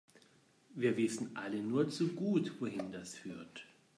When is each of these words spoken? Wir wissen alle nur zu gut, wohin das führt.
Wir 0.73 0.97
wissen 0.97 1.35
alle 1.37 1.61
nur 1.61 1.91
zu 1.91 2.07
gut, 2.15 2.59
wohin 2.59 2.91
das 2.91 3.13
führt. 3.15 3.67